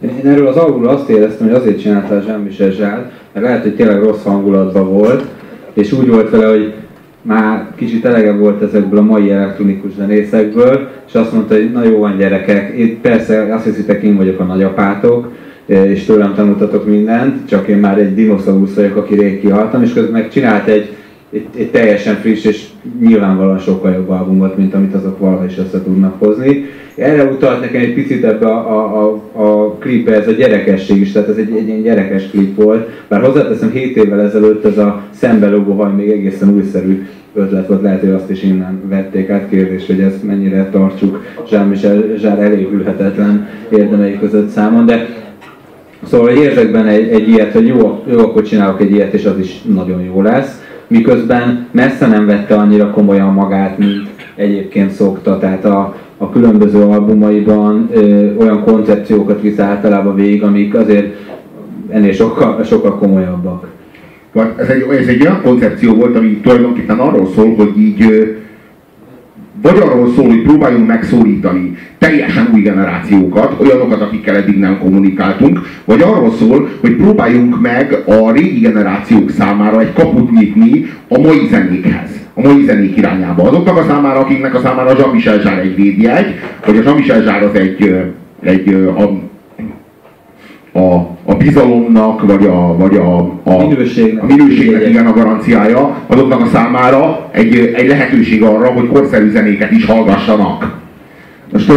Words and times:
Én 0.00 0.26
erről 0.26 0.46
az 0.46 0.56
albumról 0.56 0.88
azt 0.88 1.08
éreztem, 1.08 1.46
hogy 1.46 1.56
azért 1.56 1.80
csinálta 1.80 2.14
a 2.14 2.22
Jean-Michel 2.26 2.70
Zsál, 2.70 3.10
mert 3.32 3.46
lehet, 3.46 3.62
hogy 3.62 3.74
tényleg 3.74 4.02
rossz 4.02 4.22
hangulatban 4.22 4.92
volt, 4.92 5.24
és 5.72 5.92
úgy 5.92 6.08
volt 6.08 6.30
vele, 6.30 6.48
hogy 6.48 6.74
már 7.22 7.66
kicsit 7.76 8.04
elege 8.04 8.32
volt 8.32 8.62
ezekből 8.62 8.98
a 8.98 9.02
mai 9.02 9.30
elektronikus 9.30 9.90
zenészekből, 9.96 10.88
és 11.06 11.14
azt 11.14 11.32
mondta, 11.32 11.54
hogy 11.54 11.72
na 11.72 11.84
jó 11.84 11.98
van 11.98 12.16
gyerekek, 12.16 12.76
én 12.76 13.00
persze 13.00 13.54
azt 13.54 13.64
hiszitek, 13.64 14.02
én 14.02 14.16
vagyok 14.16 14.40
a 14.40 14.44
nagyapátok, 14.44 15.32
és 15.66 16.04
tőlem 16.04 16.34
tanultatok 16.34 16.86
mindent, 16.86 17.48
csak 17.48 17.68
én 17.68 17.78
már 17.78 17.98
egy 17.98 18.14
dinoszaurusz 18.14 18.74
vagyok, 18.74 18.96
aki 18.96 19.14
rég 19.14 19.40
kihaltam, 19.40 19.82
és 19.82 19.92
közben 19.92 20.12
meg 20.12 20.30
csinált 20.30 20.66
egy, 20.66 20.96
egy, 21.32 21.46
egy 21.56 21.70
teljesen 21.70 22.14
friss 22.14 22.44
és 22.44 22.66
nyilvánvalóan 23.00 23.58
sokkal 23.58 23.92
jobb 23.92 24.08
albumot, 24.08 24.56
mint 24.56 24.74
amit 24.74 24.94
azok 24.94 25.18
valaha 25.18 25.44
is 25.44 25.58
össze 25.58 25.82
tudnak 25.82 26.14
hozni. 26.18 26.64
Erre 26.98 27.24
utalt 27.24 27.60
nekem 27.60 27.80
egy 27.80 27.94
picit 27.94 28.24
ebbe 28.24 28.46
a, 28.46 29.02
a, 29.02 29.20
a, 29.32 29.42
a 29.42 29.72
klipbe 29.72 30.14
ez 30.14 30.28
a 30.28 30.32
gyerekesség 30.32 31.00
is, 31.00 31.12
tehát 31.12 31.28
ez 31.28 31.36
egy, 31.36 31.56
egy 31.56 31.68
ilyen 31.68 31.82
gyerekes 31.82 32.30
klip 32.30 32.62
volt, 32.62 32.88
bár 33.08 33.20
hozzáteszem 33.20 33.70
7 33.70 33.96
évvel 33.96 34.20
ezelőtt 34.20 34.64
ez 34.64 34.78
a 34.78 35.02
szembelógó 35.10 35.72
haj 35.72 35.92
még 35.92 36.10
egészen 36.10 36.54
újszerű 36.54 37.06
ötlet 37.34 37.66
volt, 37.66 37.82
lehet, 37.82 38.00
hogy 38.00 38.10
azt 38.10 38.30
is 38.30 38.42
innen 38.42 38.82
vették 38.88 39.30
át 39.30 39.48
kérdés, 39.50 39.86
hogy 39.86 40.00
ezt 40.00 40.22
mennyire 40.22 40.68
tartsuk 40.70 41.24
Jean-Michel 41.50 42.04
Zsár 42.16 42.38
elévülhetetlen 42.38 43.48
érdemei 43.70 44.18
között 44.18 44.48
számon, 44.48 44.86
de 44.86 45.06
Szóval 46.02 46.28
érzek 46.28 46.70
benne 46.70 46.88
egy, 46.88 47.08
egy 47.08 47.28
ilyet, 47.28 47.52
hogy 47.52 47.66
jó, 47.66 48.04
jó, 48.10 48.18
akkor 48.18 48.42
csinálok 48.42 48.80
egy 48.80 48.90
ilyet, 48.90 49.12
és 49.12 49.24
az 49.24 49.38
is 49.38 49.62
nagyon 49.62 50.02
jó 50.02 50.22
lesz. 50.22 50.62
Miközben 50.86 51.66
messze 51.70 52.06
nem 52.06 52.26
vette 52.26 52.54
annyira 52.54 52.90
komolyan 52.90 53.32
magát, 53.32 53.78
mint 53.78 54.08
egyébként 54.34 54.90
szokta. 54.90 55.38
Tehát 55.38 55.64
a, 55.64 55.96
a 56.18 56.30
különböző 56.30 56.82
albumaiban 56.82 57.88
ö, 57.92 58.34
olyan 58.36 58.62
koncepciókat 58.64 59.40
visz 59.40 59.58
általában 59.58 60.14
végig, 60.14 60.42
amik 60.42 60.74
azért 60.74 61.14
ennél 61.88 62.12
sokkal, 62.12 62.64
sokkal 62.64 62.98
komolyabbak. 62.98 63.66
Ez 64.56 64.68
egy, 64.68 64.86
ez 65.00 65.06
egy 65.06 65.22
olyan 65.22 65.40
koncepció 65.42 65.94
volt, 65.94 66.16
ami 66.16 66.36
tulajdonképpen 66.36 66.98
arról 66.98 67.28
szól, 67.34 67.54
hogy 67.54 67.78
így 67.78 68.26
vagy 69.62 69.78
arról 69.78 70.12
szól, 70.14 70.26
hogy 70.26 70.42
próbáljunk 70.42 70.86
megszólítani 70.86 71.76
teljesen 71.98 72.50
új 72.54 72.60
generációkat, 72.60 73.60
olyanokat, 73.60 74.00
akikkel 74.00 74.36
eddig 74.36 74.58
nem 74.58 74.78
kommunikáltunk, 74.78 75.60
vagy 75.84 76.02
arról 76.02 76.30
szól, 76.30 76.68
hogy 76.80 76.96
próbáljunk 76.96 77.60
meg 77.60 78.02
a 78.06 78.32
régi 78.32 78.58
generációk 78.58 79.30
számára 79.30 79.80
egy 79.80 79.92
kaput 79.92 80.30
nyitni 80.30 80.86
a 81.08 81.18
mai 81.18 81.46
zenékhez, 81.50 82.10
a 82.38 82.42
mai 82.42 82.64
zenék 82.64 82.96
irányába. 82.96 83.42
Azoknak 83.42 83.76
a 83.76 83.84
számára, 83.88 84.18
akiknek 84.18 84.54
a 84.54 84.60
számára 84.60 84.90
a 84.90 84.96
Jean-Michel 84.98 85.40
Zsár 85.40 85.58
egy 85.58 85.74
védjegy, 85.74 86.34
vagy 86.66 86.76
a 86.76 86.82
Jean-Michel 86.82 87.22
Zsár 87.22 87.42
az 87.42 87.54
egy, 87.54 88.04
egy 88.42 88.92
a, 88.96 89.02
a, 90.78 90.94
a 91.24 91.34
bizalomnak, 91.34 92.26
vagy 92.26 92.46
a, 92.46 92.76
vagy 92.76 92.96
a, 92.96 93.18
a 93.42 93.66
minőségnek, 93.66 94.22
a 94.22 94.26
minőségnek 94.26 94.88
igen 94.88 95.06
a 95.06 95.12
garanciája, 95.12 95.96
azoknak 96.06 96.40
a 96.40 96.46
számára 96.46 97.28
egy, 97.32 97.72
egy 97.74 97.88
lehetőség 97.88 98.42
arra, 98.42 98.66
hogy 98.66 98.86
korszerű 98.88 99.30
zenéket 99.30 99.70
is 99.70 99.84
hallgassanak. 99.84 100.78
Most 101.52 101.72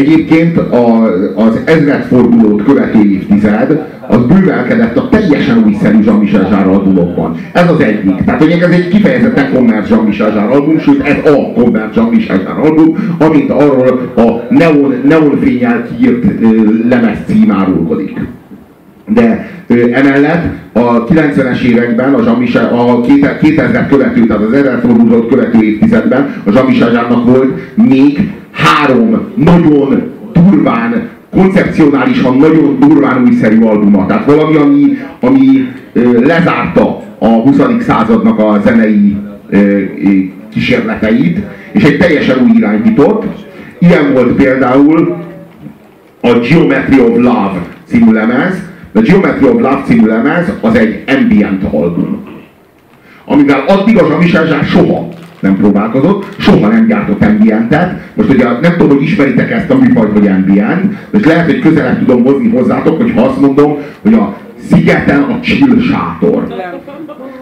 egyébként 0.00 0.56
a, 0.56 1.04
az 1.34 1.60
ezredfordulót 1.64 2.64
követő 2.64 3.10
évtized, 3.10 3.86
az 4.08 4.18
bővelkedett 4.26 4.96
a 4.96 5.08
teljesen 5.08 5.64
újszerű 5.66 5.98
Jean-Michel 6.04 6.48
Jarre 6.50 6.70
albumokban. 6.70 7.36
Ez 7.52 7.70
az 7.70 7.80
egyik. 7.80 8.24
Tehát 8.24 8.42
hogy 8.42 8.50
ez 8.50 8.70
egy 8.70 8.88
kifejezetten 8.88 9.52
kommerc 9.52 9.88
Jean-Michel 9.88 10.34
Jarre 10.34 10.54
album, 10.54 10.78
sőt 10.78 11.02
ez 11.02 11.32
a 11.32 11.52
kommerc 11.52 11.96
Jean-Michel 11.96 12.40
Jarre 12.42 12.60
album, 12.60 13.16
amint 13.18 13.50
arról 13.50 14.12
a 14.16 14.54
neon, 14.54 14.94
neonfényel 15.04 15.86
kiírt 15.88 16.24
lemez 16.88 17.18
cím 17.26 17.50
árulkodik. 17.52 18.18
De 19.14 19.50
emellett 19.92 20.44
a 20.72 21.04
90-es 21.04 21.60
években, 21.60 22.14
a, 22.14 22.22
Jean-Michel, 22.24 22.68
a 22.74 23.00
2000 23.40 23.88
követő, 23.88 24.26
tehát 24.26 24.42
az 24.42 24.52
1000 24.52 24.80
fordulót 24.80 25.28
követő 25.28 25.62
évtizedben 25.62 26.34
a 26.44 26.50
Jean-Michel 26.52 27.22
volt 27.24 27.52
még 27.74 28.30
három 28.50 29.20
nagyon 29.34 30.12
durván, 30.32 31.08
koncepcionálisan 31.30 32.36
nagyon 32.36 32.76
durván 32.80 33.22
újszerű 33.22 33.60
albuma. 33.60 34.06
Tehát 34.06 34.24
valami, 34.24 34.56
ami, 34.56 34.98
ami 35.20 35.68
lezárta 36.24 37.02
a 37.18 37.26
20. 37.26 37.56
századnak 37.80 38.38
a 38.38 38.60
zenei 38.64 39.16
kísérleteit, 40.52 41.38
és 41.72 41.84
egy 41.84 41.98
teljesen 41.98 42.38
új 42.42 42.56
irányt 42.56 42.84
nyitott. 42.84 43.24
Ilyen 43.78 44.12
volt 44.12 44.32
például 44.32 45.16
a 46.20 46.38
Geometry 46.38 47.00
of 47.00 47.16
Love 47.16 47.66
című 47.84 48.12
lemez, 48.12 48.69
a 48.92 49.00
Geometry 49.00 49.46
of 49.46 49.60
Love 49.60 49.82
című 49.86 50.06
lemez 50.06 50.52
az 50.60 50.74
egy 50.74 51.04
ambient 51.06 51.62
album. 51.62 52.28
Amivel 53.24 53.64
addig 53.66 53.98
a 53.98 54.06
Jean-Michel 54.08 54.62
soha 54.62 55.08
nem 55.40 55.56
próbálkozott, 55.56 56.26
soha 56.38 56.68
nem 56.68 56.86
gyártott 56.86 57.22
ambientet. 57.22 58.00
Most 58.14 58.28
ugye 58.28 58.44
nem 58.60 58.72
tudom, 58.78 58.96
hogy 58.96 59.02
ismeritek 59.02 59.50
ezt 59.50 59.70
a 59.70 59.74
műfajt, 59.74 60.12
hogy 60.12 60.26
ambient, 60.26 60.94
és 61.10 61.24
lehet, 61.24 61.44
hogy 61.44 61.58
közelebb 61.58 61.98
tudom 61.98 62.24
hozni 62.24 62.48
hozzátok, 62.48 62.96
hogy 62.96 63.12
ha 63.14 63.22
azt 63.22 63.40
mondom, 63.40 63.76
hogy 64.02 64.14
a 64.14 64.36
szigeten 64.70 65.22
a 65.22 65.40
chill 65.40 65.80
sátor. 65.90 66.46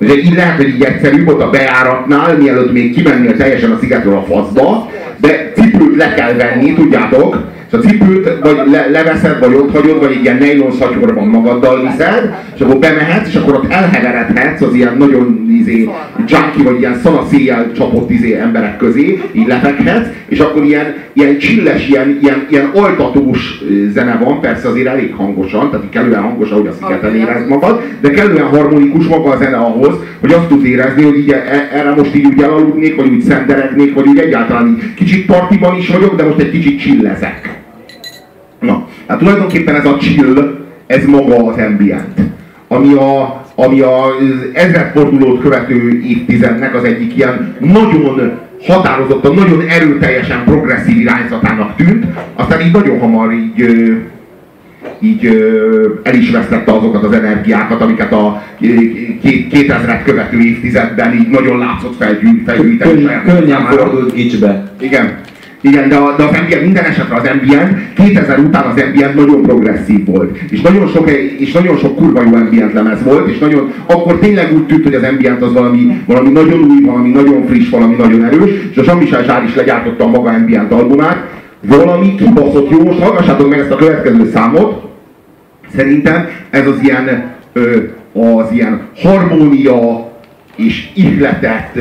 Ugye 0.00 0.16
így 0.16 0.34
lehet, 0.34 0.56
hogy 0.56 0.68
így 0.68 0.82
egyszerű 0.82 1.24
volt 1.24 1.42
a 1.42 1.50
bejáratnál, 1.50 2.36
mielőtt 2.36 2.72
még 2.72 2.94
kimennél 2.94 3.36
teljesen 3.36 3.70
a 3.70 3.78
szigetről 3.80 4.14
a 4.14 4.22
faszba, 4.22 4.90
de 5.16 5.52
cipőt 5.54 5.96
le 5.96 6.14
kell 6.14 6.32
venni, 6.32 6.72
tudjátok, 6.72 7.38
és 7.72 7.78
a 7.78 7.80
cipőt 7.80 8.38
vagy 8.40 8.60
le, 8.70 8.86
leveszed, 8.90 9.38
vagy 9.38 9.54
ott 9.54 9.72
hagyod, 9.72 9.98
vagy 9.98 10.12
egy 10.12 10.22
ilyen 10.22 10.36
nylon 10.36 10.72
szatyorban 10.72 11.26
magaddal 11.26 11.80
viszed, 11.80 12.34
és 12.54 12.60
akkor 12.60 12.78
bemehetsz, 12.78 13.28
és 13.28 13.34
akkor 13.34 13.54
ott 13.54 13.72
elheveredhetsz 13.72 14.60
az 14.60 14.74
ilyen 14.74 14.96
nagyon 14.98 15.46
izé, 15.60 15.88
junkie, 16.16 16.64
vagy 16.64 16.78
ilyen 16.78 17.00
szanaszéjjel 17.02 17.72
csapott 17.72 18.10
izé 18.10 18.34
emberek 18.34 18.76
közé, 18.76 19.22
így 19.32 19.46
lefekhetsz, 19.46 20.08
és 20.28 20.38
akkor 20.38 20.64
ilyen, 20.64 20.94
ilyen 21.12 21.38
csilles, 21.38 21.88
ilyen, 21.88 22.18
ilyen, 22.22 22.46
ilyen 22.48 22.70
altatós 22.74 23.62
zene 23.92 24.18
van, 24.24 24.40
persze 24.40 24.68
azért 24.68 24.86
elég 24.86 25.14
hangosan, 25.14 25.70
tehát 25.70 25.88
kellően 25.90 26.22
hangos, 26.22 26.50
ahogy 26.50 26.66
a 26.66 26.72
szigeten 26.72 27.16
érezd 27.16 27.48
magad, 27.48 27.82
de 28.00 28.10
kellően 28.10 28.46
harmonikus 28.46 29.06
maga 29.06 29.30
a 29.30 29.36
zene 29.36 29.56
ahhoz, 29.56 29.94
hogy 30.20 30.32
azt 30.32 30.46
tudsz 30.46 30.64
érezni, 30.64 31.02
hogy 31.02 31.18
így 31.18 31.30
e, 31.30 31.68
erre 31.72 31.94
most 31.94 32.14
így 32.14 32.24
úgy 32.24 32.42
elaludnék, 32.42 32.96
vagy 32.96 33.08
úgy 33.08 33.22
szenderegnék, 33.22 33.94
vagy 33.94 34.06
úgy 34.06 34.18
egyáltalán 34.18 34.68
így 34.68 34.94
kicsit 34.94 35.26
partiban 35.26 35.76
is 35.76 35.88
vagyok, 35.88 36.16
de 36.16 36.24
most 36.24 36.38
egy 36.38 36.50
kicsit 36.50 36.80
csillezek. 36.80 37.61
Hát 39.06 39.18
tulajdonképpen 39.18 39.74
ez 39.74 39.84
a 39.84 39.96
chill, 40.00 40.60
ez 40.86 41.04
maga 41.04 41.46
az 41.46 41.56
ambient. 41.58 42.20
Ami 42.68 42.92
a, 42.92 43.42
ami 43.54 43.80
az 43.80 44.46
ezredfordulót 44.52 45.40
követő 45.40 46.00
évtizednek 46.04 46.74
az 46.74 46.84
egyik 46.84 47.16
ilyen 47.16 47.54
nagyon 47.60 48.32
határozottan, 48.66 49.34
nagyon 49.34 49.60
erőteljesen 49.68 50.44
progresszív 50.44 50.96
irányzatának 51.00 51.76
tűnt, 51.76 52.06
aztán 52.34 52.60
így 52.60 52.72
nagyon 52.72 52.98
hamar 52.98 53.32
így, 53.32 53.60
így 55.00 55.26
el 56.02 56.14
is 56.14 56.30
vesztette 56.30 56.72
azokat 56.72 57.04
az 57.04 57.12
energiákat, 57.12 57.80
amiket 57.80 58.12
a 58.12 58.42
2000-et 58.60 60.00
követő 60.04 60.40
évtizedben 60.40 61.14
így 61.14 61.28
nagyon 61.28 61.58
látszott 61.58 61.96
felgyűjteni. 61.96 62.78
Könnyen 63.24 63.64
fordult 63.64 64.14
gicsbe. 64.14 64.72
Igen. 64.80 65.18
Igen, 65.64 65.88
de, 65.88 65.96
a, 65.96 66.14
de 66.16 66.24
az 66.24 66.36
ambient, 66.40 66.62
minden 66.62 66.84
esetre 66.84 67.16
az 67.16 67.28
ambient, 67.28 67.92
2000 67.94 68.38
után 68.38 68.64
az 68.64 68.82
ambient 68.82 69.14
nagyon 69.14 69.42
progresszív 69.42 70.04
volt. 70.06 70.38
És 70.50 70.60
nagyon 70.60 70.88
sok, 70.88 71.10
és 71.38 71.52
nagyon 71.52 71.76
sok 71.76 71.96
kurva 71.96 72.22
jó 72.22 72.34
ambient 72.34 72.72
lemez 72.72 73.02
volt, 73.02 73.28
és 73.28 73.38
nagyon, 73.38 73.72
akkor 73.86 74.18
tényleg 74.18 74.52
úgy 74.54 74.66
tűnt, 74.66 74.84
hogy 74.84 74.94
az 74.94 75.02
ambient 75.02 75.42
az 75.42 75.52
valami, 75.52 76.02
valami 76.06 76.30
nagyon 76.30 76.60
új, 76.60 76.84
valami 76.84 77.10
nagyon 77.10 77.46
friss, 77.46 77.68
valami 77.68 77.94
nagyon 77.94 78.24
erős, 78.24 78.50
és 78.70 78.76
a 78.76 78.82
Jean-Michel 78.86 79.22
Zsár 79.24 79.44
is 79.44 79.54
legyártotta 79.54 80.04
a 80.04 80.08
maga 80.08 80.30
ambient 80.30 80.72
albumát, 80.72 81.30
valami 81.60 82.14
kibaszott 82.14 82.70
jó, 82.70 82.84
most 82.84 82.98
hallgassátok 82.98 83.48
meg 83.48 83.58
ezt 83.58 83.70
a 83.70 83.76
következő 83.76 84.30
számot, 84.34 84.82
szerintem 85.74 86.28
ez 86.50 86.66
az 86.66 86.76
ilyen, 86.82 87.34
az 88.12 88.52
ilyen 88.52 88.80
harmónia, 88.96 90.11
és 90.56 90.90
ihletett 90.94 91.78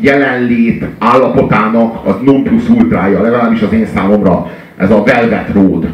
jelenlét 0.00 0.84
állapotának 0.98 2.06
az 2.06 2.14
non 2.24 2.42
plus 2.42 2.68
ultrája, 2.68 3.22
legalábbis 3.22 3.62
az 3.62 3.72
én 3.72 3.86
számomra 3.86 4.50
ez 4.76 4.90
a 4.90 5.02
Velvet 5.02 5.52
Road. 5.52 5.88